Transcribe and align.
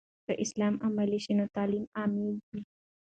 که 0.25 0.33
اسلام 0.43 0.73
عملي 0.87 1.19
سي، 1.25 1.33
تعلیم 1.55 1.85
عامېږي. 1.97 2.59